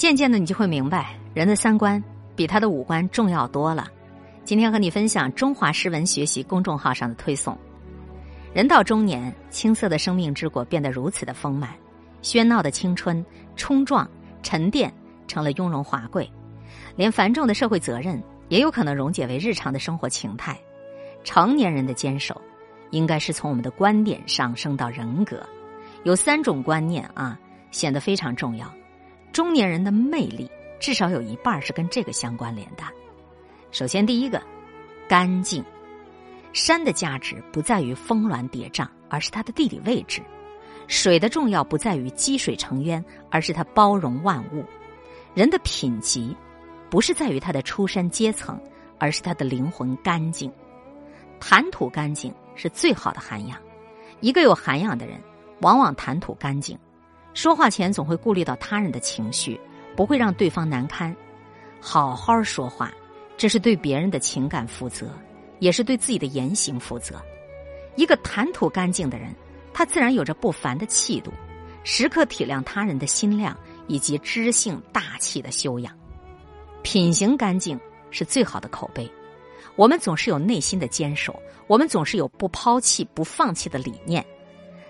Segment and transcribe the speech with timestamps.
[0.00, 2.02] 渐渐的，你就会明白，人的三观
[2.34, 3.86] 比他的五官重要多了。
[4.46, 7.54] 今天和你分享中华诗文学习公众号上的推送：
[8.54, 11.74] 人到中年，青涩的生命之果变得如此的丰满，
[12.22, 13.22] 喧闹的青春
[13.56, 14.10] 冲撞
[14.42, 14.90] 沉淀
[15.28, 16.26] 成了雍容华贵，
[16.96, 20.58] 连繁重的社会责任也有可能溶解为日常的生活情态。
[21.24, 22.40] 成年人的坚守，
[22.90, 25.46] 应该是从我们的观点上升到人格。
[26.04, 27.38] 有三种观念啊，
[27.70, 28.66] 显得非常重要。
[29.32, 30.50] 中年人的魅力，
[30.80, 32.82] 至少有一半是跟这个相关联的。
[33.70, 34.42] 首先，第一个，
[35.08, 35.64] 干净。
[36.52, 40.20] 山的价值不在于峰峦叠嶂，而是它的地理位置；
[40.88, 44.64] 水的重要不在于积水成渊，而是它包容万物。
[45.32, 46.36] 人的品级，
[46.90, 48.60] 不是在于他的出身阶层，
[48.98, 50.52] 而是他的灵魂干净。
[51.38, 53.56] 谈吐干净是最好的涵养。
[54.20, 55.20] 一个有涵养的人，
[55.60, 56.76] 往往谈吐干净。
[57.32, 59.58] 说话前总会顾虑到他人的情绪，
[59.96, 61.14] 不会让对方难堪。
[61.80, 62.92] 好好说话，
[63.36, 65.10] 这是对别人的情感负责，
[65.58, 67.20] 也是对自己的言行负责。
[67.96, 69.34] 一个谈吐干净的人，
[69.72, 71.32] 他自然有着不凡的气度，
[71.84, 73.56] 时刻体谅他人的心量
[73.86, 75.96] 以及知性大气的修养。
[76.82, 77.78] 品行干净
[78.10, 79.10] 是最好的口碑。
[79.76, 84.24] 我们总是有内心的坚守，我们总是有不抛弃、不放弃的理念，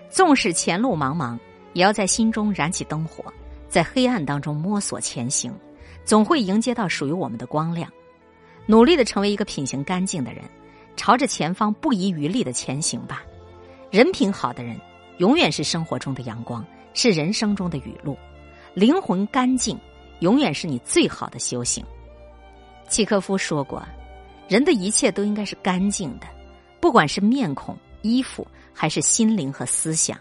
[0.09, 1.37] 纵使前路茫茫。
[1.73, 3.23] 也要在心中燃起灯火，
[3.67, 5.53] 在黑暗当中摸索前行，
[6.03, 7.91] 总会迎接到属于我们的光亮。
[8.65, 10.43] 努力的成为一个品行干净的人，
[10.95, 13.23] 朝着前方不遗余力的前行吧。
[13.89, 14.79] 人品好的人，
[15.17, 18.17] 永远是生活中的阳光，是人生中的雨露。
[18.73, 19.77] 灵魂干净，
[20.19, 21.83] 永远是你最好的修行。
[22.87, 23.83] 契诃夫说过，
[24.47, 26.27] 人的一切都应该是干净的，
[26.79, 30.17] 不管是面孔、衣服，还是心灵和思想，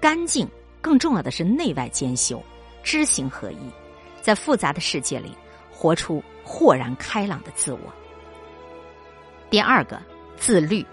[0.00, 0.48] 干净。
[0.82, 2.42] 更重要的是内外兼修，
[2.82, 3.70] 知行合一，
[4.20, 5.34] 在复杂的世界里
[5.70, 7.80] 活出豁然开朗的自我。
[9.48, 10.02] 第二个，
[10.36, 10.84] 自律，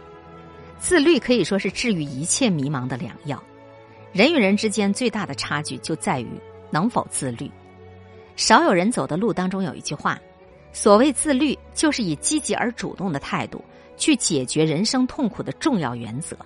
[0.77, 3.43] 自律可以说是治愈一切迷茫的良药。
[4.13, 6.29] 人与人之间最大的差距就在于
[6.69, 7.49] 能否自律。
[8.35, 10.19] 少有人走的路当中有一句话：
[10.71, 13.63] 所谓自律，就是以积极而主动的态度
[13.97, 16.37] 去解决人生痛苦的重要原则。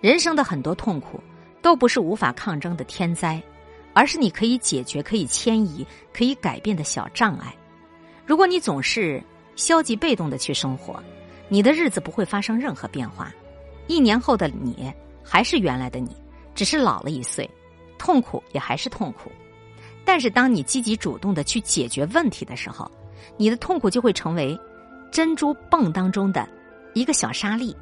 [0.00, 1.20] 人生的很多痛苦。
[1.62, 3.42] 都不是无法抗争的天灾，
[3.92, 7.54] 而是你可以解决、可以迁移、可以改变的小障碍。
[8.24, 9.22] 如果你总是
[9.56, 11.02] 消极被动的去生活，
[11.48, 13.32] 你的日子不会发生任何变化。
[13.86, 16.16] 一年后的你还是原来的你，
[16.54, 17.48] 只是老了一岁，
[17.98, 19.30] 痛苦也还是痛苦。
[20.04, 22.90] 但是当你积极主动的去解决问题的时候，
[23.36, 24.58] 你的痛苦就会成为
[25.10, 26.48] 珍珠蚌当中的
[26.94, 27.76] 一个小沙粒，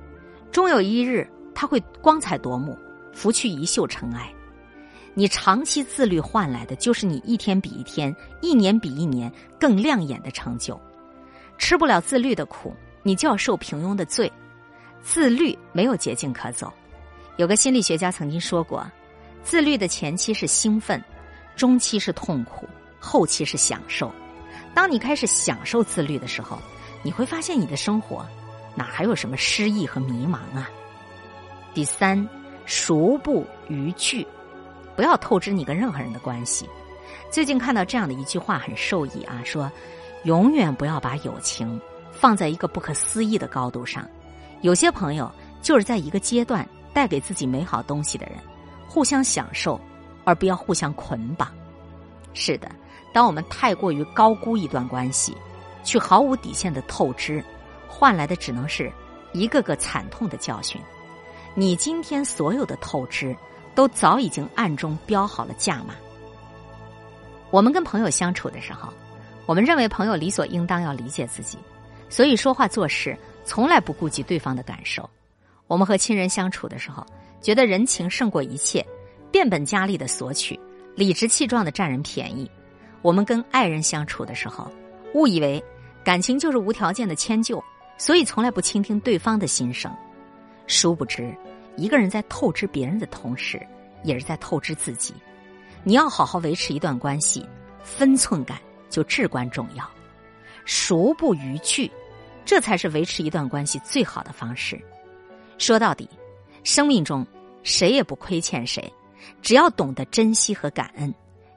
[0.50, 2.76] 终有一日它会光彩夺目。
[3.18, 4.32] 拂去一袖尘埃，
[5.12, 10.80] 你长期自律换来的就是你一天比一天、一年比一年更亮眼的成就。
[11.58, 14.30] 吃不了自律的苦，你就要受平庸的罪。
[15.02, 16.72] 自律没有捷径可走。
[17.38, 18.88] 有个心理学家曾经说过，
[19.42, 21.02] 自律的前期是兴奋，
[21.56, 22.68] 中期是痛苦，
[23.00, 24.12] 后期是享受。
[24.72, 26.56] 当你开始享受自律的时候，
[27.02, 28.24] 你会发现你的生活
[28.76, 30.70] 哪还有什么失意和迷茫啊？
[31.74, 32.37] 第三。
[32.68, 34.26] 熟不逾矩，
[34.94, 36.68] 不要透支你跟任何人的关系。
[37.30, 39.72] 最近看到这样的一句话很受益啊，说
[40.24, 41.80] 永远不要把友情
[42.12, 44.06] 放在一个不可思议的高度上。
[44.60, 48.34] 有些朋友就是在一个阶段带给自己美好东西的人，
[48.86, 49.80] 互相享受，
[50.24, 51.50] 而不要互相捆绑。
[52.34, 52.70] 是的，
[53.14, 55.34] 当我们太过于高估一段关系，
[55.82, 57.42] 去毫无底线的透支，
[57.88, 58.92] 换来的只能是
[59.32, 60.78] 一个个惨痛的教训。
[61.58, 63.36] 你今天所有的透支，
[63.74, 65.96] 都早已经暗中标好了价码。
[67.50, 68.88] 我们跟朋友相处的时候，
[69.44, 71.58] 我们认为朋友理所应当要理解自己，
[72.08, 75.10] 所以说话做事从来不顾及对方的感受。
[75.66, 77.04] 我们和亲人相处的时候，
[77.40, 78.86] 觉得人情胜过一切，
[79.32, 80.56] 变本加厉的索取，
[80.94, 82.48] 理直气壮的占人便宜。
[83.02, 84.70] 我们跟爱人相处的时候，
[85.12, 85.60] 误以为
[86.04, 87.60] 感情就是无条件的迁就，
[87.96, 89.92] 所以从来不倾听对方的心声。
[90.68, 91.34] 殊不知，
[91.78, 93.64] 一个人在透支别人的同时，
[94.02, 95.14] 也是在透支自己。
[95.84, 97.48] 你要好好维持一段关系，
[97.82, 98.58] 分寸感
[98.90, 99.88] 就至关重要。
[100.64, 101.90] 熟不逾矩，
[102.44, 104.78] 这才是维持一段关系最好的方式。
[105.56, 106.08] 说到底，
[106.64, 107.26] 生命中
[107.62, 108.92] 谁也不亏欠谁，
[109.40, 111.14] 只要懂得珍惜和感恩，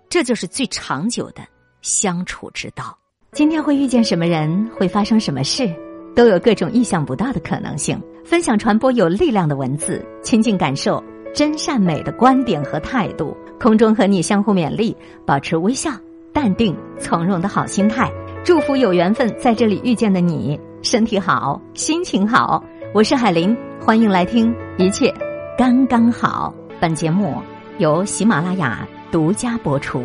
[0.08, 1.42] 这就是最长久的
[1.82, 2.98] 相处之道。
[3.34, 5.74] 今天会遇见什么人，会发生什么事？
[6.16, 8.02] 都有各种意想不到的可能性。
[8.24, 11.04] 分享传播有力量的文字，亲近感受
[11.34, 13.36] 真善美的观点和态度。
[13.60, 14.96] 空中和你相互勉励，
[15.26, 15.92] 保持微笑，
[16.34, 18.12] 淡定从容的好心态。
[18.44, 22.64] 祝福有缘分在这里遇见的你，身体好，心情好。
[22.94, 25.14] 我是海林，欢迎来听一切
[25.58, 26.52] 刚刚好。
[26.80, 27.36] 本节目
[27.78, 30.04] 由喜马拉雅独家播出。